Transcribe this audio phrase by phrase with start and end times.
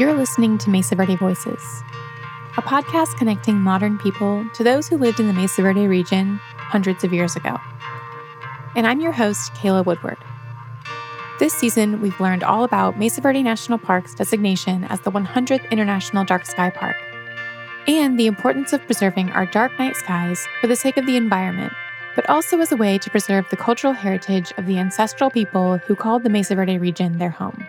[0.00, 1.82] You're listening to Mesa Verde Voices,
[2.56, 7.04] a podcast connecting modern people to those who lived in the Mesa Verde region hundreds
[7.04, 7.58] of years ago.
[8.74, 10.16] And I'm your host, Kayla Woodward.
[11.38, 16.24] This season, we've learned all about Mesa Verde National Park's designation as the 100th International
[16.24, 16.96] Dark Sky Park,
[17.86, 21.74] and the importance of preserving our dark night skies for the sake of the environment,
[22.16, 25.94] but also as a way to preserve the cultural heritage of the ancestral people who
[25.94, 27.66] called the Mesa Verde region their home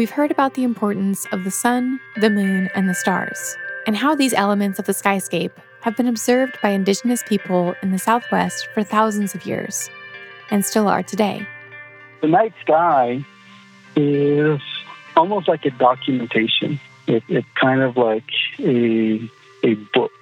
[0.00, 3.54] we've heard about the importance of the sun, the moon, and the stars,
[3.86, 5.50] and how these elements of the skyscape
[5.82, 9.90] have been observed by indigenous people in the Southwest for thousands of years,
[10.50, 11.46] and still are today.
[12.22, 13.22] The night sky
[13.94, 14.58] is
[15.18, 16.80] almost like a documentation.
[17.06, 19.30] It, it's kind of like a,
[19.64, 20.12] a book.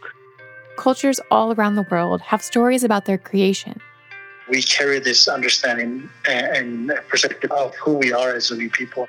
[0.77, 3.81] Cultures all around the world have stories about their creation.
[4.49, 9.09] We carry this understanding and perspective of who we are as a new people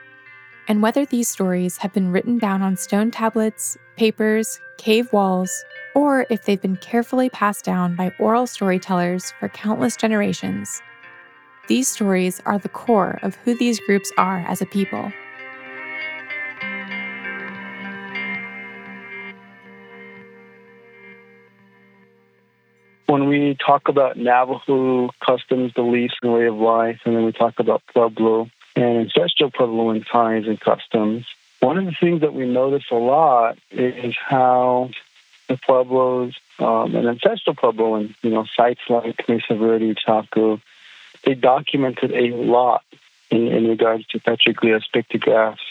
[0.70, 5.52] and whether these stories have been written down on stone tablets, papers, cave walls,
[5.96, 10.80] or if they've been carefully passed down by oral storytellers for countless generations.
[11.68, 15.12] These stories are the core of who these groups are as a people.
[23.08, 27.55] When we talk about Navajo customs, beliefs, and way of life, and then we talk
[27.58, 28.48] about Pueblo,
[28.82, 31.26] and ancestral Puebloan times and customs.
[31.60, 34.91] One of the things that we notice a lot is how
[35.49, 40.62] the Pueblos um, and ancestral Puebloan, you know, sites like Mesa Verde, Chaco,
[41.26, 42.84] they documented a lot
[43.30, 45.62] in, in regards to petroglyphs, pictographs,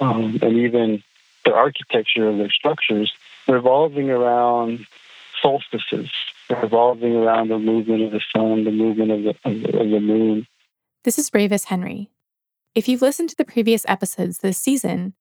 [0.00, 1.02] um, and even
[1.44, 3.12] the architecture of their structures,
[3.46, 4.86] revolving around
[5.40, 6.10] solstices,
[6.50, 10.46] revolving around the movement of the sun, the movement of the, of the moon.
[11.04, 12.10] This is Ravis Henry,
[12.74, 15.14] if you've listened to the previous episodes this season,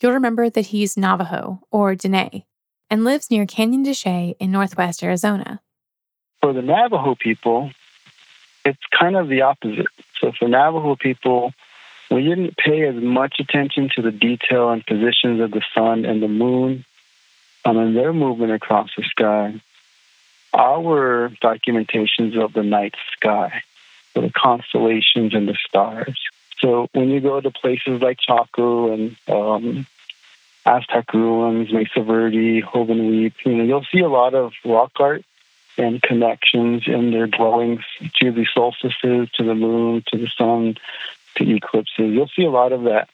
[0.00, 2.44] you'll remember that he's Navajo, or Dene,
[2.90, 5.60] and lives near Canyon de Chelly in northwest Arizona.
[6.40, 7.70] For the Navajo people,
[8.64, 9.86] it's kind of the opposite.
[10.20, 11.52] So for Navajo people,
[12.10, 16.22] we didn't pay as much attention to the detail and positions of the sun and
[16.22, 16.84] the moon
[17.64, 19.60] um, and their movement across the sky.
[20.54, 23.62] Our documentations of the night sky,
[24.14, 26.18] the constellations and the stars.
[26.62, 29.86] So when you go to places like Chaco and um,
[30.64, 35.24] Aztec ruins, Mesa Verde, Joven you know, you'll see a lot of rock art
[35.76, 37.80] and connections in their dwellings
[38.20, 40.76] to the solstices, to the moon, to the sun,
[41.36, 42.12] to eclipses.
[42.12, 43.08] You'll see a lot of that.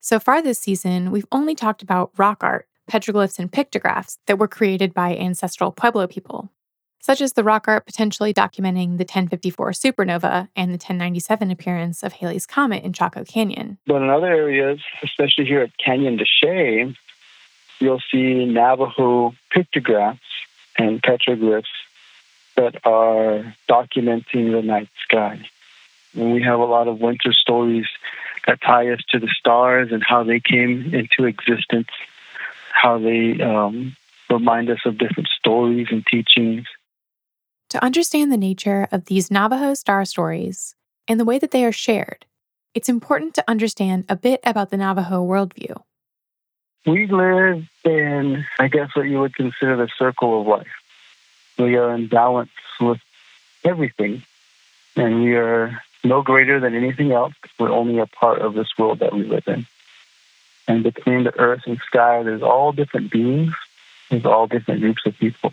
[0.00, 4.48] So far this season, we've only talked about rock art, petroglyphs, and pictographs that were
[4.48, 6.50] created by ancestral Pueblo people
[7.00, 12.14] such as the rock art potentially documenting the 1054 supernova and the 1097 appearance of
[12.14, 13.78] Halley's Comet in Chaco Canyon.
[13.86, 16.96] But in other areas, especially here at Canyon de Chelly,
[17.78, 20.20] you'll see Navajo pictographs
[20.78, 21.64] and petroglyphs
[22.56, 25.46] that are documenting the night sky.
[26.14, 27.86] And we have a lot of winter stories
[28.46, 31.88] that tie us to the stars and how they came into existence,
[32.72, 33.96] how they um,
[34.30, 36.66] remind us of different stories and teachings.
[37.70, 40.76] To understand the nature of these Navajo star stories
[41.08, 42.24] and the way that they are shared,
[42.74, 45.82] it's important to understand a bit about the Navajo worldview.
[46.86, 50.68] We live in, I guess, what you would consider the circle of life.
[51.58, 52.50] We are in balance
[52.80, 53.00] with
[53.64, 54.22] everything,
[54.94, 57.34] and we are no greater than anything else.
[57.58, 59.66] We're only a part of this world that we live in.
[60.68, 63.54] And between the earth and sky, there's all different beings,
[64.08, 65.50] there's all different groups of people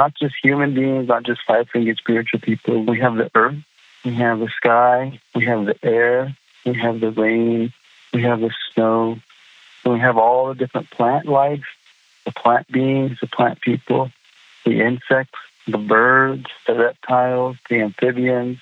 [0.00, 2.86] not just human beings, not just five fingered spiritual people.
[2.86, 3.62] We have the earth,
[4.02, 6.34] we have the sky, we have the air,
[6.64, 7.74] we have the rain,
[8.14, 9.18] we have the snow,
[9.84, 11.66] and we have all the different plant life,
[12.24, 14.10] the plant beings, the plant people,
[14.64, 18.56] the insects, the birds, the reptiles, the amphibians,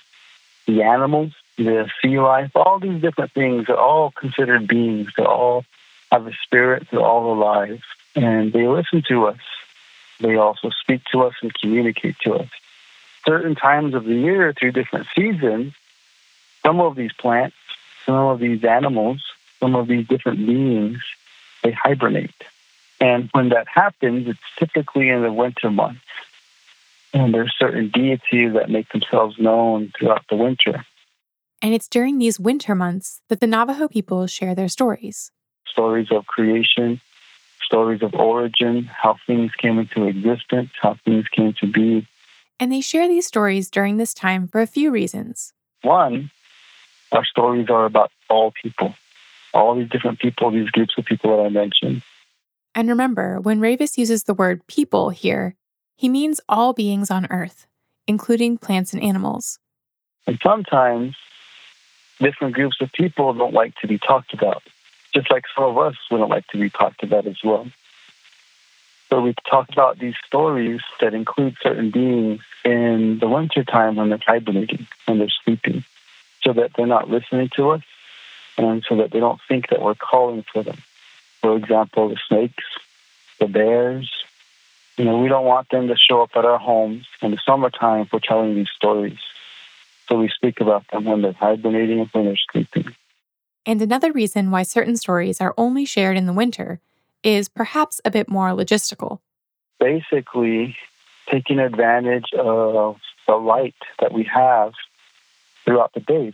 [0.65, 5.07] the animals, the sea life, all these different things are all considered beings.
[5.15, 5.63] They all
[6.11, 7.81] have a spirit, they're all alive.
[8.13, 9.39] And they listen to us.
[10.19, 12.49] They also speak to us and communicate to us.
[13.25, 15.73] Certain times of the year, through different seasons,
[16.63, 17.55] some of these plants,
[18.05, 19.21] some of these animals,
[19.59, 20.99] some of these different beings,
[21.63, 22.33] they hibernate.
[22.99, 26.01] And when that happens, it's typically in the winter months.
[27.13, 30.85] And there's certain deities that make themselves known throughout the winter.
[31.61, 35.31] And it's during these winter months that the Navajo people share their stories.
[35.67, 37.01] Stories of creation,
[37.63, 42.07] stories of origin, how things came into existence, how things came to be.
[42.59, 45.53] And they share these stories during this time for a few reasons.
[45.81, 46.31] One,
[47.11, 48.95] our stories are about all people.
[49.53, 52.03] all these different people, these groups of people that I mentioned.
[52.75, 55.55] And remember, when Ravis uses the word people here,
[55.95, 57.65] he means all beings on Earth,
[58.07, 59.59] including plants and animals.
[60.27, 61.15] And sometimes
[62.19, 64.61] different groups of people don't like to be talked about,
[65.13, 67.67] just like some of us wouldn't like to be talked about as well.
[69.09, 74.09] So we talk about these stories that include certain beings in the winter time when
[74.09, 75.83] they're hibernating, when they're sleeping,
[76.43, 77.81] so that they're not listening to us
[78.57, 80.77] and so that they don't think that we're calling for them.
[81.41, 82.63] For example, the snakes,
[83.39, 84.11] the bears.
[84.97, 88.05] You know, we don't want them to show up at our homes in the summertime
[88.05, 89.19] for telling these stories.
[90.07, 92.93] So we speak about them when they're hibernating and when they're sleeping.
[93.65, 96.79] And another reason why certain stories are only shared in the winter
[97.23, 99.19] is perhaps a bit more logistical.
[99.79, 100.75] Basically,
[101.29, 102.97] taking advantage of
[103.27, 104.73] the light that we have
[105.63, 106.33] throughout the days.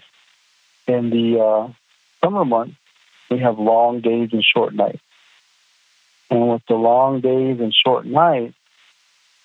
[0.88, 1.74] In the uh,
[2.24, 2.78] summer months,
[3.30, 5.02] we have long days and short nights.
[6.30, 8.56] And with the long days and short nights,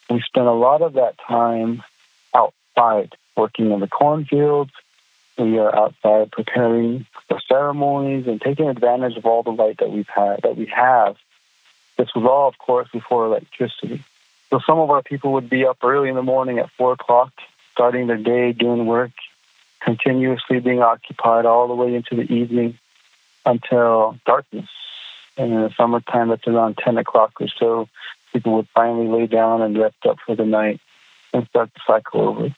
[0.09, 1.83] we spend a lot of that time
[2.35, 4.73] outside working in the cornfields.
[5.41, 10.07] We are outside preparing for ceremonies and taking advantage of all the light that we've
[10.07, 11.17] had that we have.
[11.97, 14.05] This was all, of course, before electricity.
[14.51, 17.33] So some of our people would be up early in the morning at four o'clock,
[17.73, 19.13] starting their day doing work,
[19.81, 22.79] continuously being occupied all the way into the evening
[23.47, 24.69] until darkness.
[25.39, 27.89] And in the summertime, that's around 10 o'clock or so,
[28.35, 30.81] people would finally lay down and rest up for the night
[31.33, 32.55] and start the cycle over.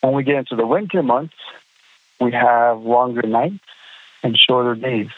[0.00, 1.34] When we get into the winter months,
[2.20, 3.64] we have longer nights
[4.22, 5.10] and shorter days.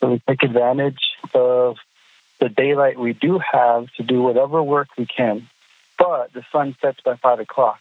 [0.00, 1.00] So we take advantage
[1.34, 1.76] of
[2.40, 5.48] the daylight we do have to do whatever work we can.
[5.98, 7.80] But the sun sets by five o'clock,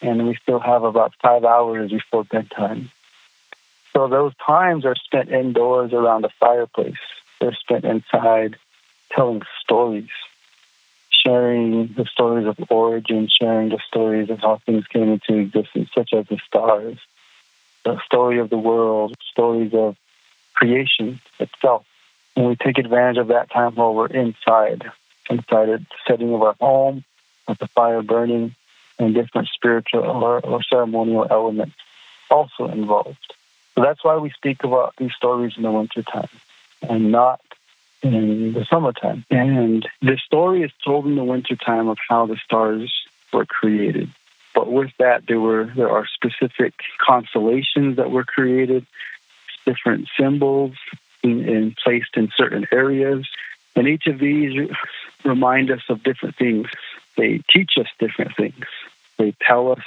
[0.00, 2.90] and we still have about five hours before bedtime.
[3.92, 6.94] So those times are spent indoors around a fireplace.
[7.40, 8.56] They're spent inside
[9.10, 10.10] telling stories
[11.26, 16.10] sharing the stories of origin, sharing the stories of how things came into existence, such
[16.12, 16.98] as the stars,
[17.86, 19.96] the story of the world, stories of
[20.54, 21.86] creation itself.
[22.34, 24.84] And we take advantage of that time while we're inside,
[25.30, 27.04] inside the setting of our home,
[27.46, 28.54] with the fire burning,
[28.98, 31.76] and different spiritual or, or ceremonial elements
[32.30, 33.34] also involved.
[33.74, 36.28] So that's why we speak about these stories in the wintertime
[36.82, 37.40] and not
[38.02, 39.24] in the summertime.
[39.30, 42.92] And the story is told in the wintertime of how the stars
[43.32, 44.10] were created.
[44.56, 48.86] But with that, there were there are specific constellations that were created,
[49.66, 50.72] different symbols
[51.22, 53.28] in, in placed in certain areas,
[53.76, 54.70] and each of these
[55.26, 56.68] remind us of different things.
[57.18, 58.64] They teach us different things.
[59.18, 59.84] They tell us,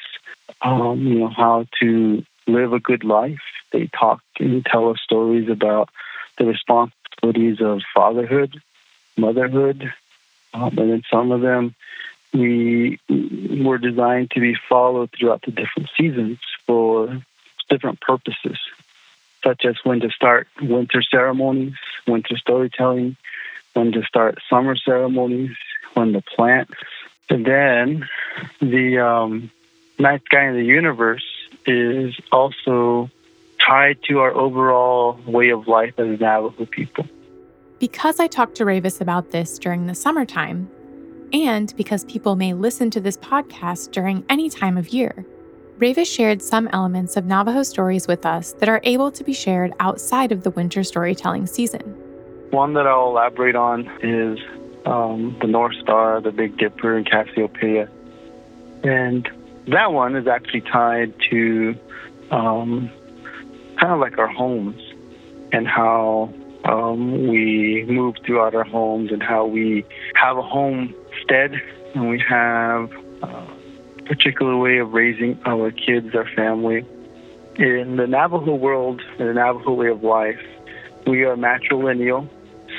[0.61, 3.41] um, you know, how to live a good life.
[3.71, 5.89] They talk and tell us stories about
[6.37, 8.61] the responsibilities of fatherhood,
[9.17, 9.91] motherhood,
[10.53, 11.73] um, and then some of them
[12.33, 17.21] we were designed to be followed throughout the different seasons for
[17.69, 18.57] different purposes,
[19.43, 21.75] such as when to start winter ceremonies,
[22.07, 23.15] winter storytelling,
[23.73, 25.55] when to start summer ceremonies,
[25.93, 26.69] when to plant.
[27.29, 28.09] And then
[28.59, 29.51] the um,
[29.97, 31.25] night sky in the universe
[31.65, 33.09] is also
[33.59, 37.07] tied to our overall way of life as Navajo people.
[37.79, 40.69] Because I talked to Ravis about this during the summertime,
[41.33, 45.25] and because people may listen to this podcast during any time of year,
[45.77, 49.73] Ravis shared some elements of Navajo stories with us that are able to be shared
[49.79, 51.95] outside of the winter storytelling season.
[52.51, 54.39] One that I'll elaborate on is
[54.85, 57.89] um, the North Star, the Big Dipper, and Cassiopeia.
[58.83, 59.29] And
[59.67, 61.75] that one is actually tied to
[62.31, 62.89] um,
[63.79, 64.81] kind of like our homes
[65.51, 66.33] and how
[66.65, 70.41] um, we move throughout our homes and how we have a
[71.29, 71.61] homestead
[71.95, 76.85] and we have a particular way of raising our kids, our family.
[77.55, 80.39] In the Navajo world, in the Navajo way of life,
[81.07, 82.29] we are matrilineal,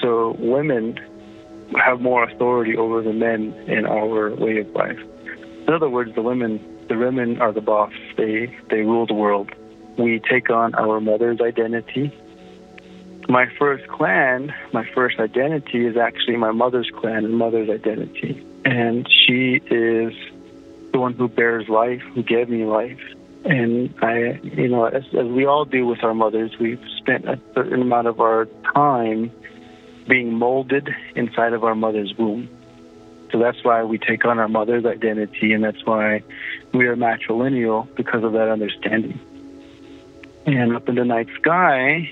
[0.00, 0.98] so women
[1.84, 4.98] have more authority over the men in our way of life.
[5.66, 7.92] In other words, the women, the women are the boss.
[8.16, 9.50] They they rule the world.
[9.98, 12.12] We take on our mother's identity
[13.30, 18.44] my first clan, my first identity is actually my mother's clan and mother's identity.
[18.64, 20.12] And she is
[20.92, 23.00] the one who bears life, who gave me life.
[23.44, 27.38] And I, you know, as, as we all do with our mothers, we've spent a
[27.54, 29.30] certain amount of our time
[30.08, 32.48] being molded inside of our mother's womb.
[33.30, 36.24] So that's why we take on our mother's identity, and that's why
[36.74, 39.20] we are matrilineal because of that understanding.
[40.46, 42.10] And up in the night sky,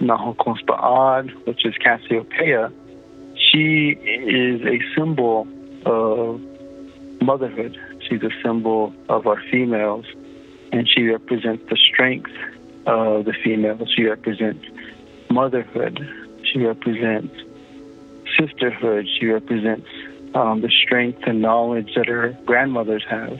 [0.00, 2.72] Nahokonspa'ad, which is Cassiopeia,
[3.36, 5.46] she is a symbol
[5.84, 6.40] of
[7.20, 7.78] motherhood.
[8.08, 10.06] She's a symbol of our females,
[10.72, 12.30] and she represents the strength
[12.86, 13.88] of the females.
[13.94, 14.64] She represents
[15.30, 15.98] motherhood.
[16.44, 17.34] She represents
[18.38, 19.06] sisterhood.
[19.18, 19.88] She represents
[20.34, 23.38] um, the strength and knowledge that her grandmothers have,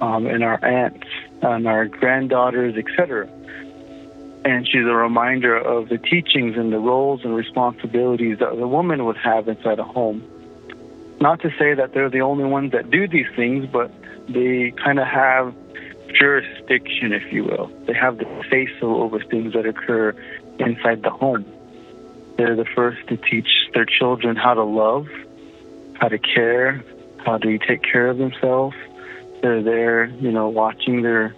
[0.00, 1.06] um, and our aunts,
[1.42, 3.28] and our granddaughters, etc.
[4.44, 9.06] And she's a reminder of the teachings and the roles and responsibilities that the woman
[9.06, 10.22] would have inside a home.
[11.20, 13.90] Not to say that they're the only ones that do these things, but
[14.28, 15.54] they kind of have
[16.14, 17.70] jurisdiction, if you will.
[17.86, 20.14] They have the say so over things that occur
[20.58, 21.44] inside the home.
[22.36, 25.06] They're the first to teach their children how to love,
[25.94, 26.84] how to care,
[27.24, 28.76] how to take care of themselves.
[29.40, 31.34] They're there, you know, watching their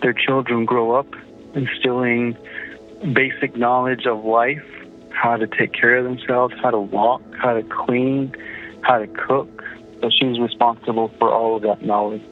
[0.00, 1.06] their children grow up,
[1.54, 2.36] instilling
[3.12, 4.64] basic knowledge of life,
[5.10, 8.34] how to take care of themselves, how to walk, how to clean,
[8.82, 9.64] how to cook.
[10.00, 12.22] So she's responsible for all of that knowledge,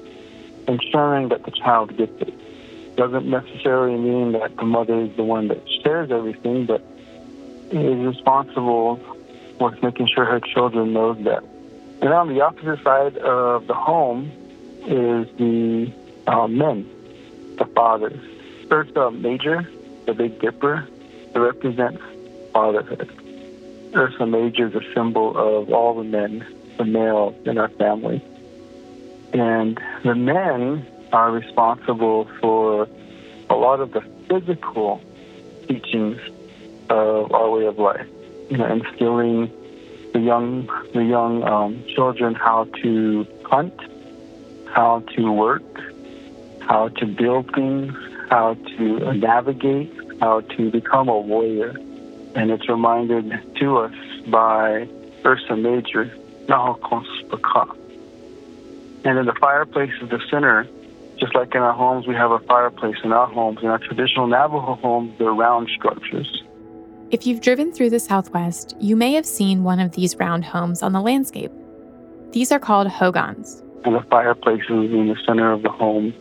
[0.68, 2.96] ensuring that the child gets it.
[2.96, 6.82] Doesn't necessarily mean that the mother is the one that shares everything, but
[7.70, 9.00] is responsible
[9.60, 11.42] with making sure her children knows that.
[12.00, 14.30] And on the opposite side of the home
[14.82, 15.92] is the
[16.26, 16.88] uh, men,
[17.58, 18.35] the fathers.
[18.70, 19.68] Ursa Major,
[20.06, 20.86] the Big Dipper,
[21.34, 22.02] it represents
[22.52, 23.10] fatherhood.
[23.94, 26.46] Ursa Major is a symbol of all the men,
[26.78, 28.22] the males in our family.
[29.32, 32.88] And the men are responsible for
[33.48, 35.00] a lot of the physical
[35.68, 36.20] teachings
[36.90, 38.06] of our way of life.
[38.50, 39.50] You know, instilling
[40.12, 43.78] the young the young um, children how to hunt,
[44.66, 45.62] how to work,
[46.60, 47.92] how to build things,
[48.28, 51.76] how to navigate, how to become a warrior.
[52.34, 53.94] And it's reminded to us
[54.26, 54.88] by
[55.24, 56.06] Ursa Major,
[56.46, 57.76] Nahokonspaka.
[59.04, 60.66] And in the fireplace is the center,
[61.18, 63.60] just like in our homes, we have a fireplace in our homes.
[63.62, 66.42] In our traditional Navajo homes, they're round structures.
[67.10, 70.82] If you've driven through the Southwest, you may have seen one of these round homes
[70.82, 71.52] on the landscape.
[72.32, 73.62] These are called hogans.
[73.84, 76.12] And the fireplace is in the center of the home.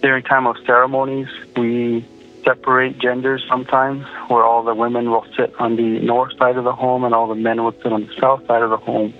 [0.00, 2.04] During time of ceremonies, we
[2.44, 6.72] separate genders sometimes, where all the women will sit on the north side of the
[6.72, 9.14] home and all the men will sit on the south side of the home.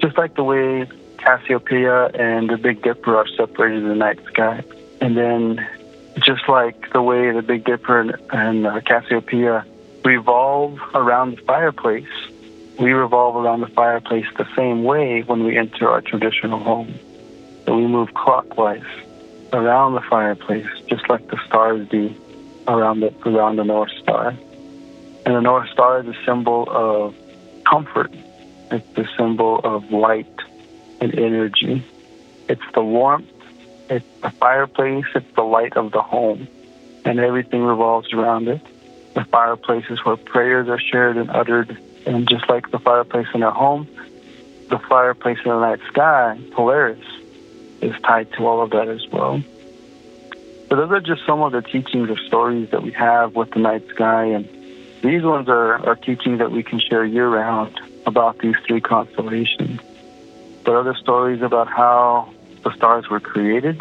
[0.00, 0.86] Just like the way
[1.18, 4.62] Cassiopeia and the Big Dipper are separated in the night sky.
[5.00, 5.66] And then,
[6.18, 9.64] just like the way the Big Dipper and, and uh, Cassiopeia
[10.04, 12.08] revolve around the fireplace,
[12.78, 16.94] we revolve around the fireplace the same way when we enter our traditional home.
[17.64, 18.84] So we move clockwise
[19.54, 22.14] around the fireplace, just like the stars do
[22.68, 24.28] around the around the North Star.
[25.26, 27.14] And the North Star is a symbol of
[27.64, 28.12] comfort.
[28.70, 30.38] It's the symbol of light
[31.00, 31.82] and energy.
[32.48, 33.30] It's the warmth.
[33.88, 35.06] It's the fireplace.
[35.14, 36.48] It's the light of the home,
[37.04, 38.60] and everything revolves around it
[39.14, 41.76] the fireplaces where prayers are shared and uttered.
[42.06, 43.88] And just like the fireplace in our home,
[44.68, 47.04] the fireplace in the night sky, Polaris,
[47.84, 49.42] is tied to all of that as well.
[50.68, 53.60] So those are just some of the teachings or stories that we have with the
[53.60, 54.24] night sky.
[54.24, 54.48] And
[55.02, 59.80] these ones are, are teachings that we can share year round about these three constellations.
[60.64, 63.80] But other stories about how the stars were created,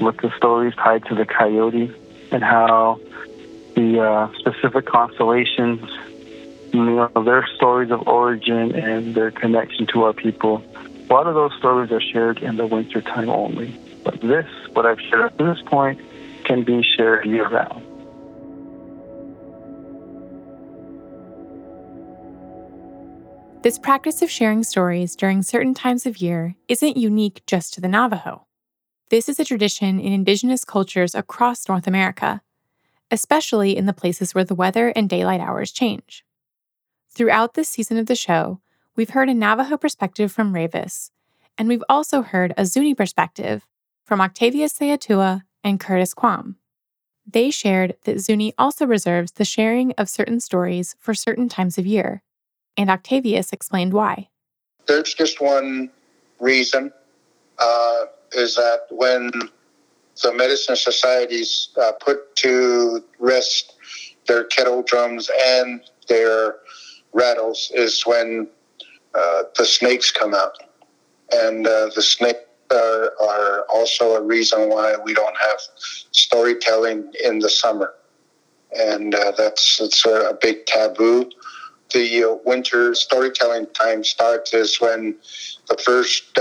[0.00, 1.94] with the stories tied to the coyote,
[2.30, 2.98] and how
[3.76, 5.80] the uh, specific constellations,
[6.72, 10.64] you know, their stories of origin and their connection to our people.
[11.12, 13.78] A lot of those stories are shared in the wintertime only.
[14.02, 16.00] But this, what I've shared up to this point,
[16.44, 17.84] can be shared year round.
[23.62, 27.88] This practice of sharing stories during certain times of year isn't unique just to the
[27.88, 28.46] Navajo.
[29.10, 32.40] This is a tradition in indigenous cultures across North America
[33.10, 36.24] especially in the places where the weather and daylight hours change.
[37.10, 38.61] Throughout this season of the show,
[38.96, 41.10] we've heard a Navajo perspective from Ravis,
[41.56, 43.66] and we've also heard a Zuni perspective
[44.04, 46.56] from Octavius Seowtewa and Curtis Quam.
[47.26, 51.86] They shared that Zuni also reserves the sharing of certain stories for certain times of
[51.86, 52.22] year,
[52.76, 54.28] and Octavius explained why.
[54.86, 55.90] There's just one
[56.40, 56.92] reason
[57.58, 59.30] uh, is that when
[60.22, 63.74] the medicine societies uh, put to rest
[64.26, 66.56] their kettle drums and their
[67.12, 68.48] rattles is when
[69.14, 70.56] uh, the snakes come out.
[71.32, 72.40] And uh, the snakes
[72.70, 75.60] are, are, also a reason why we don't have
[76.10, 77.94] storytelling in the summer.
[78.78, 81.30] and uh, that's it's a, a, big taboo.
[81.92, 85.16] The uh, winter storytelling time starts is when
[85.68, 86.38] the first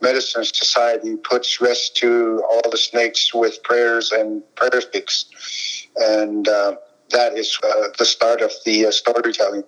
[0.00, 5.26] medicine society puts rest to all the snakes with prayers and prayer sticks,
[5.96, 6.76] and uh,
[7.10, 9.64] that is uh, the start of the uh, storytelling.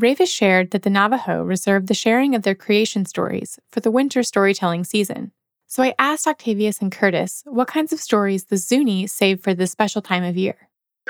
[0.00, 4.22] Ravis shared that the Navajo reserved the sharing of their creation stories for the winter
[4.22, 5.32] storytelling season.
[5.66, 9.70] So I asked Octavius and Curtis what kinds of stories the Zuni save for this
[9.70, 10.56] special time of year.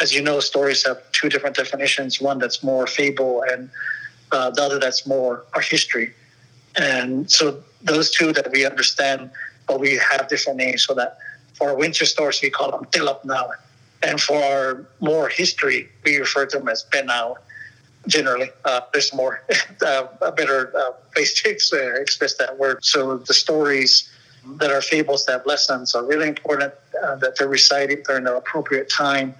[0.01, 3.71] As you know, stories have two different definitions one that's more fable, and
[4.33, 6.13] uh, the other that's more our history.
[6.77, 9.31] And so those two that we understand,
[9.67, 11.19] but we have different names so that
[11.55, 13.51] for our winter stories, we call them Tilap now.
[14.03, 17.37] And for our more history, we refer to them as Benau.
[18.07, 19.43] Generally, uh, there's more
[19.87, 22.83] uh, a better uh, place to express that word.
[22.85, 24.11] So the stories
[24.57, 28.37] that are fables that have lessons are really important uh, that they're recited during the
[28.37, 29.35] appropriate time.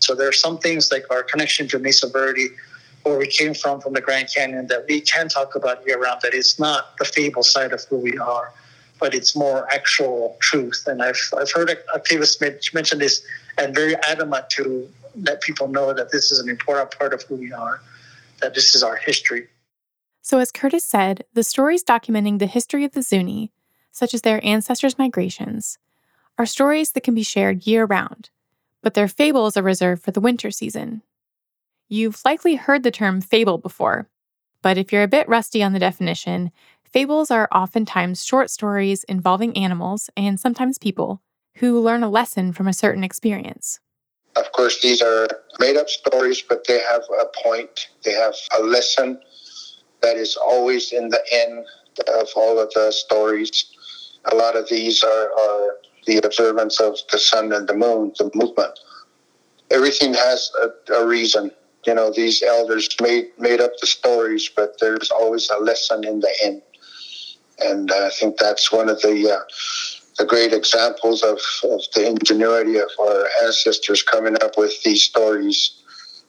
[0.00, 2.48] So there are some things like our connection to Mesa Verde,
[3.02, 6.20] where we came from from the Grand Canyon, that we can talk about year round.
[6.22, 8.52] That it's not the fable side of who we are,
[8.98, 10.84] but it's more actual truth.
[10.86, 12.40] And I've I've heard Octavius
[12.72, 13.22] mention this
[13.58, 14.88] and very adamant to
[15.22, 17.80] let people know that this is an important part of who we are,
[18.40, 19.48] that this is our history.
[20.22, 23.52] So, as Curtis said, the stories documenting the history of the Zuni,
[23.92, 25.78] such as their ancestors' migrations,
[26.36, 28.30] are stories that can be shared year round,
[28.82, 31.02] but their fables are reserved for the winter season.
[31.88, 34.08] You've likely heard the term fable before,
[34.62, 36.50] but if you're a bit rusty on the definition,
[36.84, 41.22] fables are oftentimes short stories involving animals and sometimes people
[41.56, 43.80] who learn a lesson from a certain experience.
[44.38, 45.26] Of course, these are
[45.58, 49.20] made up stories, but they have a point, they have a lesson
[50.00, 51.66] that is always in the end
[52.20, 53.64] of all of the stories.
[54.30, 55.76] A lot of these are, are
[56.06, 58.78] the observance of the sun and the moon, the movement.
[59.70, 61.50] Everything has a, a reason.
[61.86, 66.20] You know, these elders made made up the stories, but there's always a lesson in
[66.20, 66.62] the end.
[67.60, 69.40] And I think that's one of the uh,
[70.18, 75.82] the great examples of, of the ingenuity of our ancestors coming up with these stories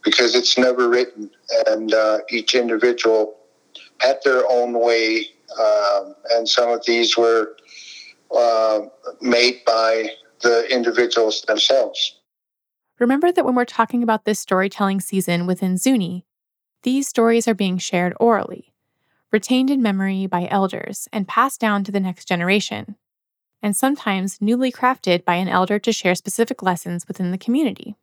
[0.03, 1.29] because it's never written
[1.67, 3.35] and uh, each individual
[3.99, 5.25] had their own way
[5.59, 7.55] um, and some of these were
[8.35, 8.81] uh,
[9.21, 10.09] made by
[10.41, 12.15] the individuals themselves.
[12.99, 16.25] Remember that when we're talking about this storytelling season within zuni
[16.83, 18.73] these stories are being shared orally
[19.31, 22.95] retained in memory by elders and passed down to the next generation
[23.61, 27.95] and sometimes newly crafted by an elder to share specific lessons within the community.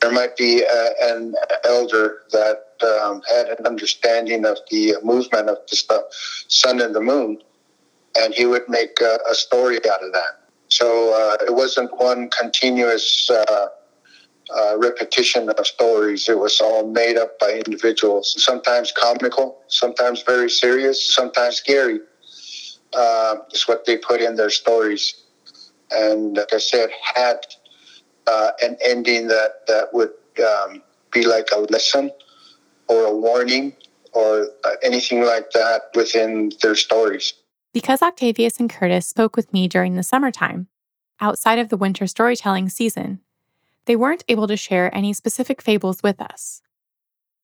[0.00, 2.64] There might be uh, an elder that
[3.02, 6.04] um, had an understanding of the movement of the
[6.48, 7.38] sun and the moon,
[8.16, 10.40] and he would make a, story out of that.
[10.68, 13.66] So uh, it wasn't one continuous uh,
[14.54, 16.28] uh, repetition of stories.
[16.28, 22.00] It was all made up by individuals, sometimes comical, sometimes very serious, sometimes scary
[22.94, 25.22] uh, is what they put in their stories.
[25.90, 27.38] And like I said, had
[28.26, 30.12] uh, an ending that, that would
[30.44, 32.10] um, be like a lesson
[32.88, 33.74] or a warning
[34.12, 37.34] or uh, anything like that within their stories.
[37.72, 40.66] Because Octavius and Curtis spoke with me during the summertime,
[41.20, 43.20] outside of the winter storytelling season,
[43.86, 46.62] they weren't able to share any specific fables with us.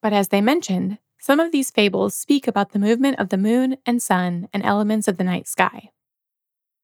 [0.02, 3.76] But as they mentioned, some of these fables speak about the movement of the moon
[3.84, 5.90] and sun and elements of the night sky.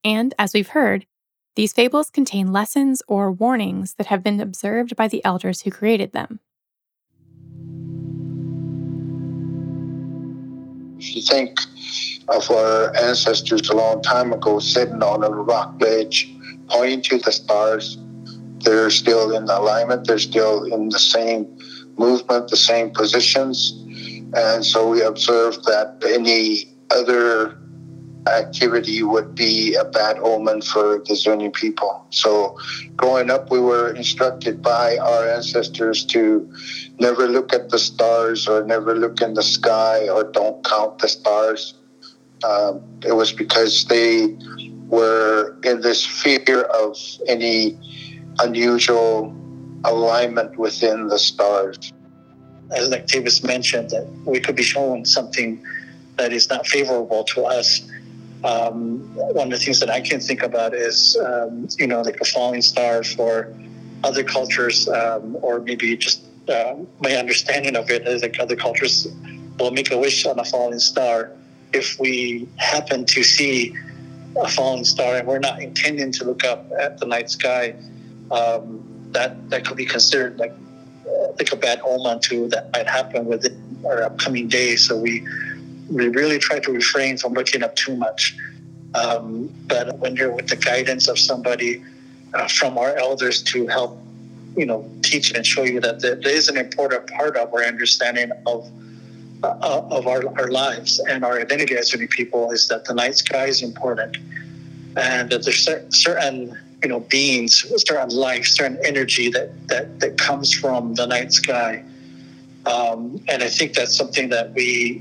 [0.02, 1.06] And, as we've heard,
[1.54, 6.10] these fables contain lessons or warnings that have been observed by the elders who created
[6.10, 6.40] them.
[10.98, 11.56] If you think
[12.26, 16.34] of our ancestors a long time ago sitting on a rock ledge,
[16.68, 17.96] pointing to the stars,
[18.64, 21.46] they're still in alignment, they're still in the same
[21.96, 23.81] movement, the same positions
[24.34, 27.58] and so we observed that any other
[28.28, 32.06] activity would be a bad omen for the Zuni people.
[32.10, 32.56] So
[32.96, 36.50] growing up, we were instructed by our ancestors to
[37.00, 41.08] never look at the stars or never look in the sky or don't count the
[41.08, 41.74] stars.
[42.44, 44.36] Um, it was because they
[44.86, 47.78] were in this fear of any
[48.40, 49.34] unusual
[49.84, 51.92] alignment within the stars
[52.72, 55.64] as Octavius mentioned, that we could be shown something
[56.16, 57.82] that is not favorable to us.
[58.44, 62.20] Um, one of the things that I can think about is, um, you know, like
[62.20, 63.54] a falling star for
[64.02, 69.06] other cultures, um, or maybe just uh, my understanding of it is like other cultures
[69.58, 71.30] will make a wish on a falling star.
[71.72, 73.76] If we happen to see
[74.36, 77.74] a falling star and we're not intending to look up at the night sky,
[78.30, 78.82] um,
[79.12, 80.54] that that could be considered like
[81.38, 84.86] like a bad omen to that might happen within our upcoming days.
[84.86, 85.26] So we
[85.90, 88.36] we really try to refrain from looking up too much.
[88.94, 91.82] Um, but when you're with the guidance of somebody
[92.34, 93.98] uh, from our elders to help,
[94.56, 98.30] you know, teach and show you that there is an important part of our understanding
[98.46, 98.70] of
[99.42, 103.16] uh, of our, our lives and our identity as Zuni people is that the night
[103.16, 104.16] sky is important,
[104.96, 110.52] and that there's certain you know beings, certain life, certain energy that that that comes
[110.52, 111.84] from the night sky.
[112.66, 115.00] Um, and I think that's something that we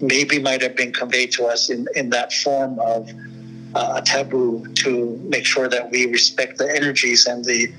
[0.00, 3.08] maybe might have been conveyed to us in, in that form of
[3.74, 7.72] uh, a taboo to make sure that we respect the energies and the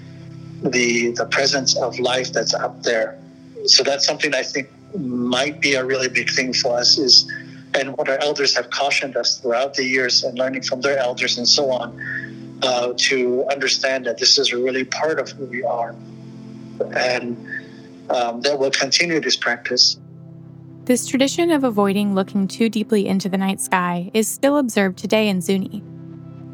[0.64, 3.20] the the presence of life that's up there.
[3.66, 7.32] So that's something I think might be a really big thing for us is
[7.76, 11.38] and what our elders have cautioned us throughout the years and learning from their elders
[11.38, 11.96] and so on
[12.62, 15.96] uh, to understand that this is really part of who we are
[16.96, 17.38] and
[18.10, 19.98] um, that we'll continue this practice
[20.90, 25.30] this tradition of avoiding looking too deeply into the night sky is still observed today
[25.30, 25.84] in Zuni.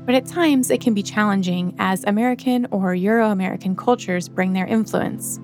[0.06, 4.66] But at times it can be challenging as American or Euro American cultures bring their
[4.68, 5.40] influence,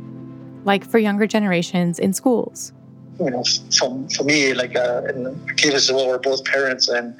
[0.65, 2.73] like for younger generations in schools.
[3.17, 3.45] You know,
[3.79, 7.15] for, for me, like uh, in Kiva well, we're both parents, and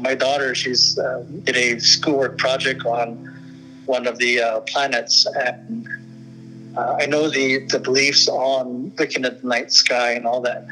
[0.00, 3.24] my daughter, she's uh, did a schoolwork project on
[3.86, 5.88] one of the uh, planets, and
[6.76, 10.66] uh, I know the, the beliefs on looking at the night sky and all that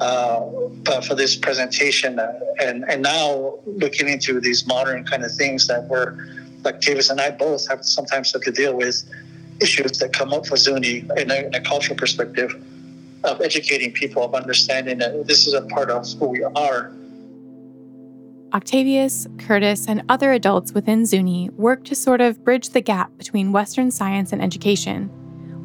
[0.00, 2.18] uh, for this presentation.
[2.18, 6.16] Uh, and, and now looking into these modern kind of things that we're,
[6.64, 9.02] like Tavis and I both have sometimes have to deal with
[9.60, 12.54] issues that come up for Zuni in a, in a cultural perspective
[13.24, 16.92] of educating people, of understanding that this is a part of who we are.
[18.54, 23.50] Octavius, Curtis, and other adults within Zuni work to sort of bridge the gap between
[23.50, 25.08] Western science and education,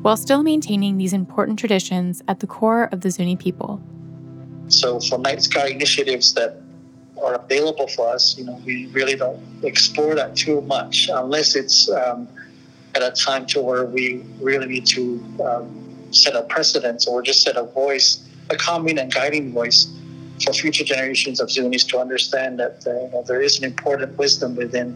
[0.04, 3.82] while still maintaining these important traditions at the core of the Zuni people.
[4.70, 6.62] So for night sky initiatives that
[7.22, 11.90] are available for us, you know, we really don't explore that too much unless it's
[11.90, 12.30] um,
[12.96, 17.42] at a time to where we really need to um, set a precedent or just
[17.42, 19.88] set a voice, a calming and guiding voice
[20.44, 24.18] for future generations of Zunis to understand that uh, you know, there is an important
[24.18, 24.96] wisdom within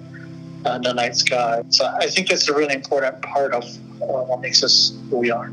[0.65, 1.63] uh, the night sky.
[1.69, 5.32] So I think that's a really important part of uh, what makes us who we
[5.32, 5.51] are.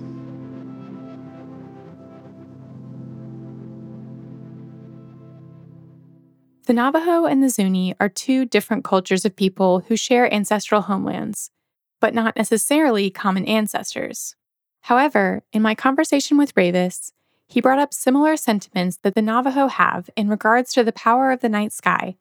[6.66, 11.50] The Navajo and the Zuni are two different cultures of people who share ancestral homelands,
[11.98, 14.36] but not necessarily common ancestors.
[14.82, 17.10] However, in my conversation with Ravis,
[17.48, 21.40] he brought up similar sentiments that the Navajo have in regards to the power of
[21.40, 22.16] the night sky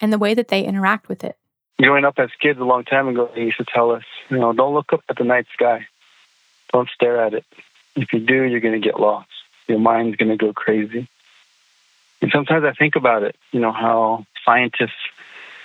[0.00, 1.36] and the way that they interact with it.
[1.80, 4.52] Growing up as kids a long time ago, they used to tell us, you know,
[4.52, 5.86] don't look up at the night sky.
[6.72, 7.44] Don't stare at it.
[7.94, 9.28] If you do, you're going to get lost.
[9.66, 11.08] Your mind's going to go crazy.
[12.22, 14.92] And sometimes I think about it, you know, how scientists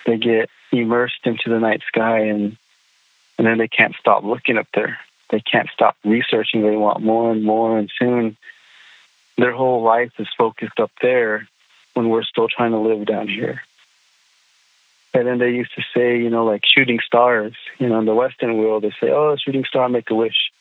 [0.05, 2.57] they get immersed into the night sky and
[3.37, 4.97] and then they can't stop looking up there.
[5.29, 6.61] They can't stop researching.
[6.61, 8.37] They want more and more and soon
[9.37, 11.47] their whole life is focused up there
[11.93, 13.61] when we're still trying to live down here.
[15.13, 18.13] And then they used to say, you know, like shooting stars, you know, in the
[18.13, 20.51] Western world, they say, oh, shooting star, make a wish.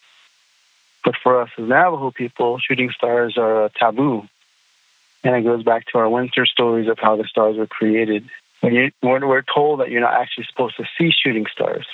[1.05, 4.29] But for us as Navajo people, shooting stars are a taboo.
[5.25, 8.29] And it goes back to our winter stories of how the stars were created.
[8.61, 11.87] When you, we're, we're told that you're not actually supposed to see shooting stars,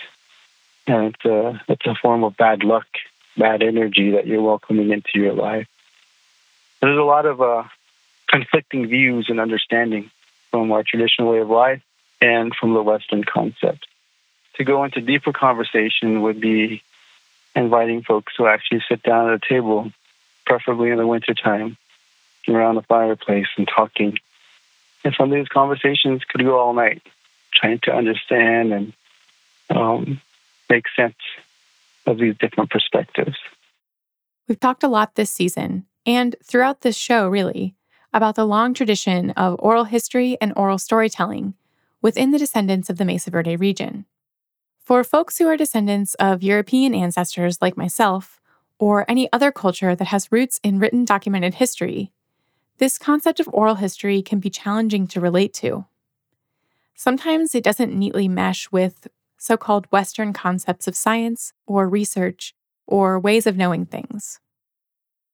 [0.87, 2.87] and it's a, it's a form of bad luck,
[3.37, 5.67] bad energy that you're welcoming into your life.
[6.81, 7.65] There's a lot of uh,
[8.29, 10.11] conflicting views and understanding
[10.51, 11.83] from our traditional way of life
[12.21, 13.87] and from the Western concept.
[14.57, 16.83] To go into deeper conversation would be
[17.55, 19.93] inviting folks to actually sit down at a table,
[20.47, 21.77] preferably in the wintertime,
[22.49, 24.19] around the fireplace and talking.
[25.05, 27.03] And some of these conversations could go all night,
[27.55, 28.93] trying to understand and
[29.71, 30.21] um,
[30.69, 31.17] make sense
[32.07, 33.37] of these different perspectives.
[34.49, 37.75] We've talked a lot this season and throughout this show, really,
[38.13, 41.55] about the long tradition of oral history and oral storytelling
[42.03, 44.07] within the descendants of the Mesa Verde region.
[44.79, 48.41] For folks who are descendants of European ancestors like myself,
[48.79, 52.11] or any other culture that has roots in written documented history,
[52.79, 55.85] this concept of oral history can be challenging to relate to.
[56.95, 62.55] Sometimes it doesn't neatly mesh with so called Western concepts of science or research
[62.87, 64.41] or ways of knowing things.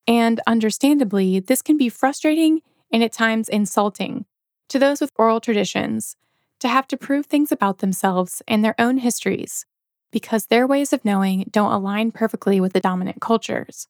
[0.07, 2.61] And understandably, this can be frustrating
[2.93, 4.25] and at times insulting
[4.69, 6.17] to those with oral traditions
[6.61, 9.67] to have to prove things about themselves and their own histories
[10.13, 13.89] because their ways of knowing don't align perfectly with the dominant cultures.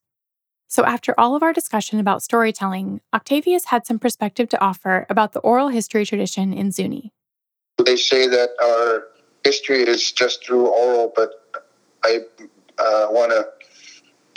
[0.67, 5.31] So, after all of our discussion about storytelling, Octavius had some perspective to offer about
[5.31, 7.13] the oral history tradition in Zuni.
[7.77, 9.03] They say that our
[9.45, 11.29] history is just through oral, but
[12.03, 12.19] I
[12.77, 13.47] uh, want to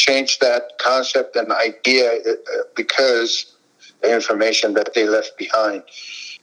[0.00, 2.32] change that concept and idea uh,
[2.74, 3.54] because
[4.02, 5.82] the information that they left behind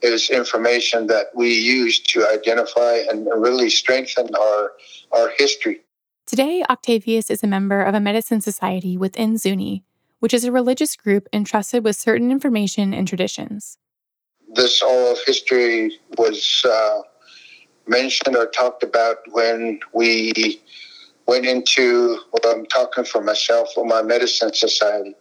[0.03, 4.73] is information that we use to identify and really strengthen our,
[5.11, 5.81] our history.
[6.27, 9.83] Today, Octavius is a member of a medicine society within Zuni,
[10.19, 13.79] which is a religious group entrusted with certain information and traditions.
[14.53, 17.01] This oral history was uh,
[17.87, 20.61] mentioned or talked about when we
[21.27, 25.15] went into, well, I'm talking for myself, for my medicine society,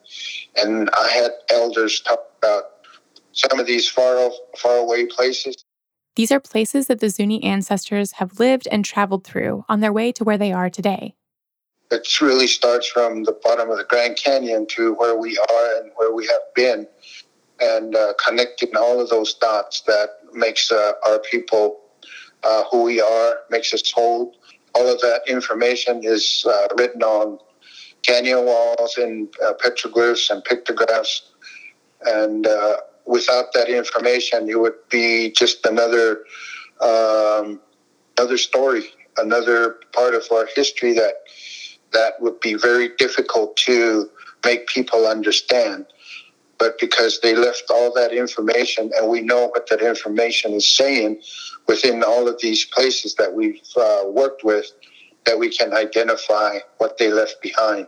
[0.57, 2.65] and I had elders talk about
[3.33, 5.65] some of these far, off, far away places
[6.17, 10.13] these are places that the Zuni ancestors have lived and traveled through on their way
[10.13, 11.15] to where they are today.
[11.91, 15.93] It really starts from the bottom of the Grand Canyon to where we are and
[15.97, 16.89] where we have been,
[17.61, 21.81] and uh, connecting all of those dots that makes uh, our people
[22.43, 24.35] uh, who we are, makes us whole.
[24.77, 27.39] All of that information is uh, written on
[28.03, 31.33] canyon walls and uh, petroglyphs and pictographs,
[32.05, 36.25] and uh, without that information, it would be just another
[36.81, 37.61] um,
[38.19, 38.85] another story,
[39.17, 41.15] another part of our history that
[41.93, 44.11] that would be very difficult to
[44.45, 45.87] make people understand.
[46.59, 51.21] But because they left all that information, and we know what that information is saying
[51.69, 54.71] within all of these places that we've uh, worked with,
[55.27, 57.87] that we can identify what they left behind.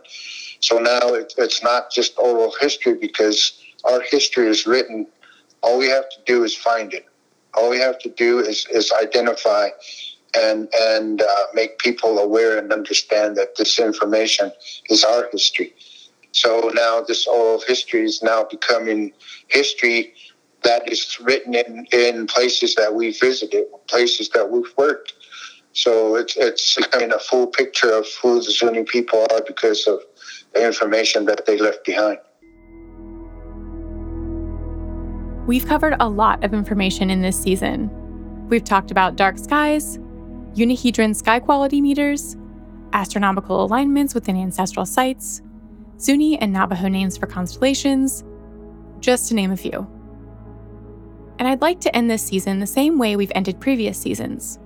[0.59, 5.07] So now it, it's not just oral history because our history is written.
[5.61, 7.05] All we have to do is find it.
[7.55, 9.69] All we have to do is, is identify
[10.37, 14.51] and and uh, make people aware and understand that this information
[14.89, 15.73] is our history.
[16.39, 19.11] So now this oral history is now becoming
[19.49, 20.13] history
[20.63, 25.11] that is written in, in places that we visited, places that we've worked.
[25.73, 29.99] So it's it's becoming a full picture of who the Zuni people are because of
[30.53, 32.19] the information that they left behind.
[35.45, 37.89] We've covered a lot of information in this season.
[38.47, 39.97] We've talked about dark skies,
[40.53, 42.37] unihedron sky quality meters,
[42.93, 45.41] astronomical alignments within ancestral sites,
[45.99, 48.23] Zuni and Navajo names for constellations,
[48.99, 49.87] just to name a few.
[51.37, 54.59] And I'd like to end this season the same way we've ended previous seasons.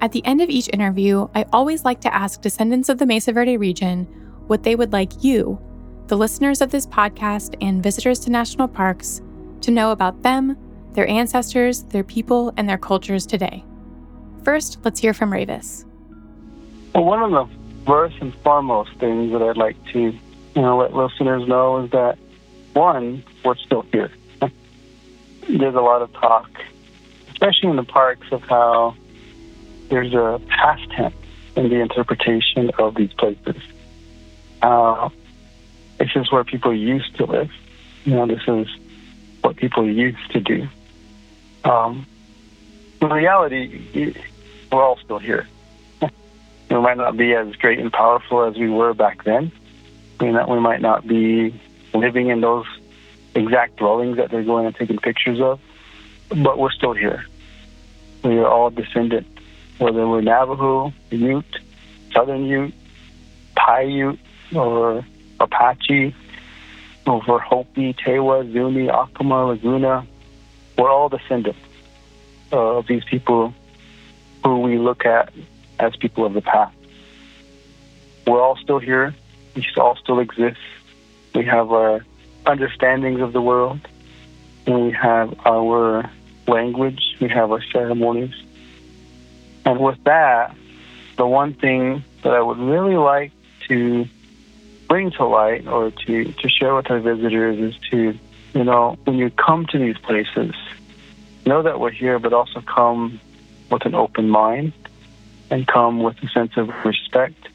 [0.00, 3.32] At the end of each interview, I always like to ask descendants of the Mesa
[3.32, 4.04] Verde region
[4.46, 5.60] what they would like you,
[6.08, 9.22] the listeners of this podcast and visitors to national parks,
[9.60, 10.56] to know about them,
[10.92, 13.64] their ancestors, their people, and their cultures today.
[14.42, 15.84] First, let's hear from Ravis.
[16.94, 17.54] Well, one of the
[17.86, 20.12] first and foremost things that I'd like to,
[20.54, 22.18] you know, let listeners know is that
[22.74, 24.10] one, we're still here.
[25.48, 26.50] there's a lot of talk,
[27.30, 28.94] especially in the parks, of how
[29.88, 31.14] there's a past tense
[31.56, 33.56] in the interpretation of these places.
[34.60, 35.08] Uh,
[35.98, 37.50] this is where people used to live.
[38.04, 38.66] You know, this is
[39.42, 40.68] what people used to do.
[41.64, 42.06] Um,
[43.00, 44.14] in reality,
[44.70, 45.46] we're all still here.
[46.70, 49.52] we might not be as great and powerful as we were back then.
[50.22, 51.52] That we might not be
[51.92, 52.64] living in those
[53.34, 55.58] exact dwellings that they're going and taking pictures of,
[56.28, 57.26] but we're still here.
[58.22, 59.26] We are all descendant,
[59.78, 61.58] whether we're Navajo, Ute,
[62.12, 62.72] Southern Ute,
[63.56, 64.18] Paiute,
[64.54, 65.04] or
[65.40, 66.14] Apache,
[67.04, 70.06] over Hopi, Tewa, Zuni, Acoma, Laguna.
[70.78, 71.58] We're all descendants
[72.52, 73.52] of these people
[74.44, 75.32] who we look at
[75.80, 76.76] as people of the past.
[78.24, 79.16] We're all still here.
[79.54, 80.60] We all still exist.
[81.34, 82.04] We have our
[82.46, 83.80] understandings of the world.
[84.66, 86.10] We have our
[86.46, 87.16] language.
[87.20, 88.34] We have our ceremonies.
[89.64, 90.54] And with that,
[91.16, 93.32] the one thing that I would really like
[93.68, 94.06] to
[94.88, 98.18] bring to light or to, to share with our visitors is to,
[98.54, 100.54] you know, when you come to these places,
[101.46, 103.20] know that we're here, but also come
[103.70, 104.72] with an open mind
[105.50, 107.48] and come with a sense of respect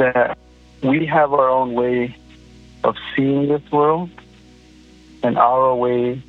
[0.00, 0.38] that
[0.82, 2.16] we have our own way
[2.84, 4.10] of seeing this world
[5.22, 6.22] and our way,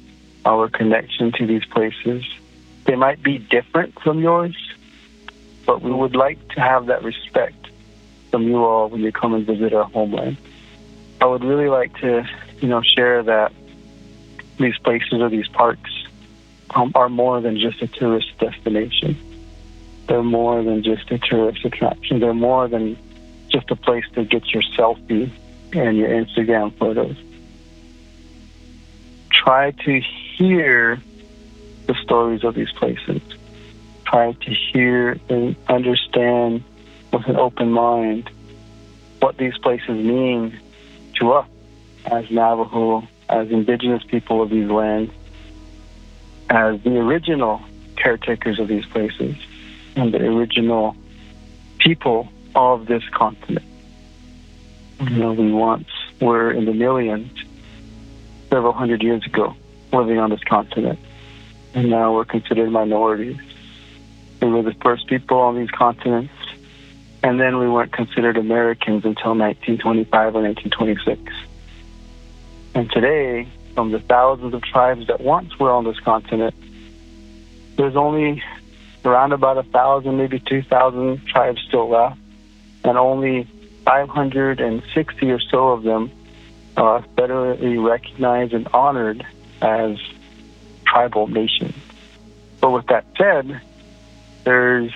[0.46, 2.26] our connection to these places.
[2.84, 4.56] They might be different from yours,
[5.66, 7.68] but we would like to have that respect
[8.30, 10.38] from you all when you come and visit our homeland.
[11.22, 12.28] I would really like to,
[12.60, 13.54] you know, share that
[14.60, 15.92] these places or these parks
[16.72, 19.16] um, are more than just a tourist destination.
[20.08, 22.20] They're more than just a tourist attraction.
[22.20, 22.98] They're more than
[23.52, 25.32] just a place to get your selfie
[25.74, 27.16] and your Instagram photos.
[29.30, 30.02] Try to
[30.36, 31.02] hear
[31.88, 33.22] the stories of these places.
[34.06, 36.64] Try to hear and understand
[37.12, 38.30] with an open mind
[39.20, 40.60] what these places mean
[41.20, 41.48] to us
[42.06, 45.12] as Navajo, as indigenous people of these lands,
[46.50, 47.62] as the original
[47.96, 49.36] caretakers of these places,
[49.96, 50.96] and the original
[51.80, 53.66] people of this continent.
[54.98, 55.14] Mm-hmm.
[55.14, 55.88] You know, we once
[56.20, 57.32] were in the millions
[58.50, 59.56] several hundred years ago
[59.92, 61.00] living on this continent,
[61.74, 63.38] and now we're considered minorities.
[64.42, 66.34] We were the first people on these continents,
[67.24, 71.34] and then we weren't considered Americans until 1925 or 1926.
[72.74, 76.56] And today, from the thousands of tribes that once were on this continent,
[77.76, 78.42] there's only
[79.04, 82.20] around about a thousand, maybe 2,000 tribes still left,
[82.84, 83.48] and only
[83.86, 86.12] 560 or so of them
[86.78, 89.26] are federally recognized and honored
[89.62, 89.98] as
[90.86, 91.76] tribal nations.
[92.60, 93.62] But with that said,
[94.44, 94.92] there's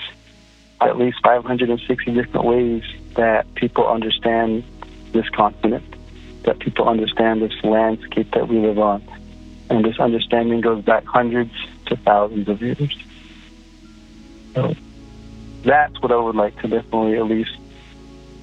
[0.82, 2.84] at least 560 different ways
[3.16, 4.64] that people understand
[5.12, 5.86] this continent,
[6.44, 9.04] that people understand this landscape that we live on.
[9.70, 11.54] And this understanding goes back hundreds
[11.88, 12.96] to thousands of years.
[14.54, 14.76] So
[15.64, 17.58] that's what I would like to definitely at least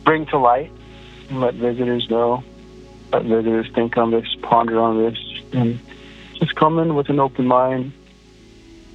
[0.04, 0.70] bring to light
[1.28, 2.42] and let visitors know,
[3.12, 5.18] let visitors think on this, ponder on this,
[5.52, 5.78] and
[6.34, 7.92] just come in with an open mind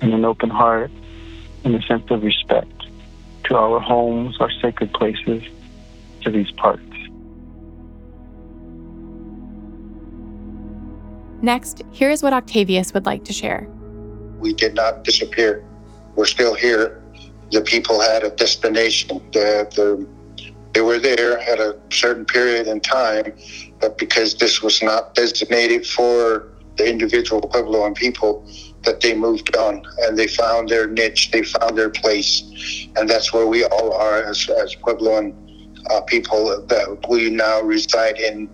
[0.01, 0.91] and an open heart
[1.63, 2.71] and a sense of respect
[3.45, 5.43] to our homes, our sacred places,
[6.21, 6.83] to these parts.
[11.41, 13.67] Next, here is what Octavius would like to share.
[14.39, 15.63] We did not disappear.
[16.15, 17.01] We're still here.
[17.51, 19.21] The people had a destination.
[19.31, 20.07] The, the,
[20.77, 23.33] they were there at a certain period in time,
[23.81, 28.47] but because this was not designated for the individual Puebloan people,
[28.83, 32.43] that they moved on and they found their niche, they found their place,
[32.95, 35.33] and that's where we all are as, as Puebloan
[35.89, 38.47] uh, people that we now reside in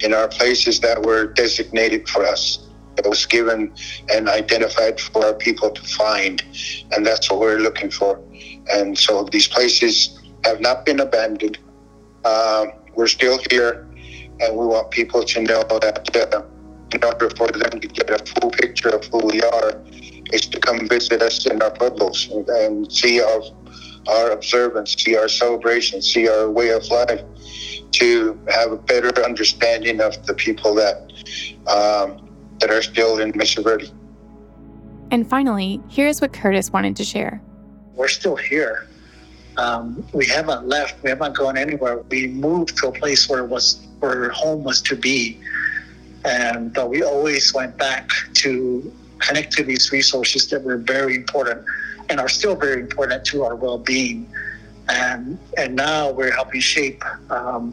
[0.00, 2.70] in our places that were designated for us.
[2.96, 3.74] It was given
[4.10, 6.42] and identified for our people to find,
[6.92, 8.18] and that's what we're looking for.
[8.72, 11.58] And so these places have not been abandoned.
[12.26, 13.86] Uh, we're still here,
[14.40, 16.34] and we want people to know that.
[16.34, 16.42] Uh,
[16.92, 19.82] in order for them to get a full picture of who we are,
[20.32, 23.42] is to come visit us in our pueblos and, and see our
[24.08, 27.22] our observance, see our celebration, see our way of life,
[27.90, 30.96] to have a better understanding of the people that
[31.66, 32.28] um,
[32.60, 33.90] that are still in Mesa Verde.
[35.10, 37.40] And finally, here's what Curtis wanted to share.
[37.94, 38.88] We're still here.
[39.58, 41.02] Um, we haven't left.
[41.02, 41.98] We haven't gone anywhere.
[42.10, 45.40] We moved to a place where was where home was to be
[46.26, 51.64] and but we always went back to connect to these resources that were very important
[52.08, 54.28] and are still very important to our well-being.
[54.88, 57.72] And and now we're helping shape um,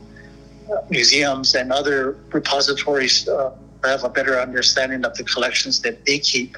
[0.90, 3.52] museums and other repositories uh,
[3.84, 6.58] have a better understanding of the collections that they keep,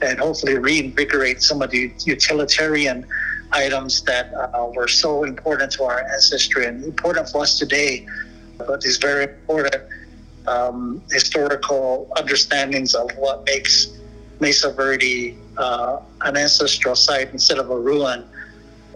[0.00, 3.06] and hopefully reinvigorate some of the utilitarian
[3.52, 8.06] items that uh, were so important to our ancestry and important for us today,
[8.58, 9.82] but is very important
[10.48, 13.88] um, historical understandings of what makes
[14.40, 18.24] Mesa Verde uh, an ancestral site instead of a ruin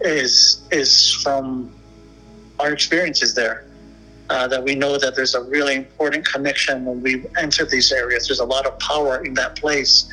[0.01, 1.71] is is from
[2.59, 3.65] our experiences there.
[4.29, 8.27] Uh, that we know that there's a really important connection when we enter these areas.
[8.27, 10.09] There's a lot of power in that place,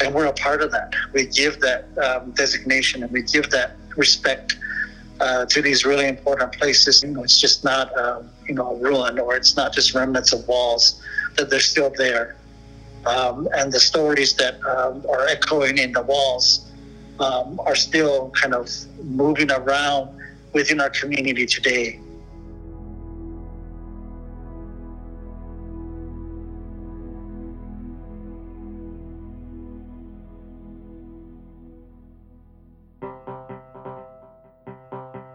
[0.00, 0.94] and we're a part of that.
[1.12, 4.58] We give that um, designation and we give that respect
[5.20, 7.02] uh, to these really important places.
[7.02, 10.32] You know, it's just not um, you know a ruin or it's not just remnants
[10.32, 11.02] of walls;
[11.36, 12.36] that they're still there.
[13.06, 16.70] Um, and the stories that um, are echoing in the walls
[17.20, 18.70] um, are still kind of
[19.04, 20.18] moving around
[20.52, 22.00] within our community today.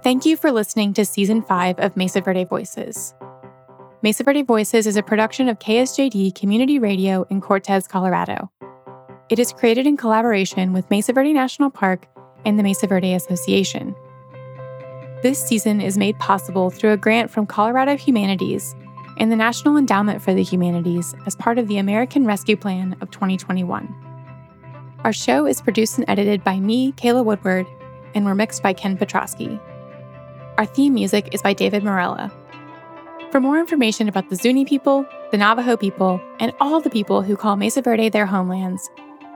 [0.10, 3.14] Thank you for listening to Season 5 of Mesa Verde Voices.
[4.02, 8.50] Mesa Verde Voices is a production of KSJD Community Radio in Cortez, Colorado.
[9.30, 12.08] It is created in collaboration with Mesa Verde National Park
[12.44, 13.96] and the Mesa Verde Association.
[15.22, 18.76] This season is made possible through a grant from Colorado Humanities
[19.18, 23.12] and the National Endowment for the Humanities as part of the American Rescue Plan of
[23.12, 23.96] 2021.
[25.04, 27.68] Our show is produced and edited by me, Kayla Woodward,
[28.16, 29.62] and we're mixed by Ken Petrosky.
[30.60, 32.30] Our theme music is by David Morella.
[33.32, 37.38] For more information about the Zuni people, the Navajo people, and all the people who
[37.38, 38.90] call Mesa Verde their homelands,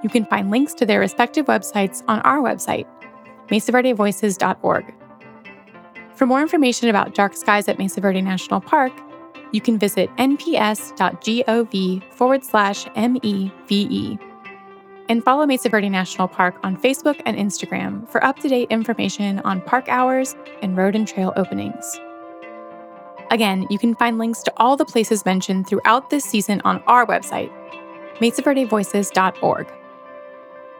[0.03, 2.85] you can find links to their respective websites on our website,
[3.47, 4.93] mesaverdevoices.org.
[6.13, 8.91] For more information about dark skies at Mesa Verde National Park,
[9.53, 14.32] you can visit nps.gov forward slash MEVE.
[15.09, 19.39] And follow Mesa Verde National Park on Facebook and Instagram for up to date information
[19.39, 21.99] on park hours and road and trail openings.
[23.31, 27.05] Again, you can find links to all the places mentioned throughout this season on our
[27.05, 27.51] website,
[28.19, 29.67] mesaverdevoices.org.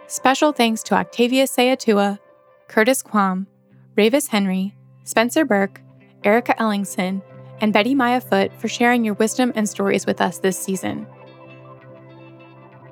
[0.08, 2.20] Special thanks to Octavius Seowtewa,
[2.68, 3.48] Curtis Quam,
[3.98, 5.82] Ravis Henry, Spencer Burke,
[6.24, 7.22] Erica Ellingson,
[7.60, 11.08] and Betty Maya Foote for sharing your wisdom and stories with us this season.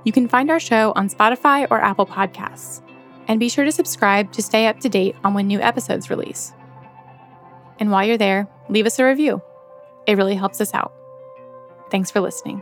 [0.04, 2.82] You can find our show on Spotify or Apple Podcasts,
[3.28, 6.54] and be sure to subscribe to stay up to date on when new episodes release.
[7.80, 9.42] And while you're there, leave us a review.
[10.08, 10.94] It really helps us out.
[11.92, 12.62] Thanks for listening.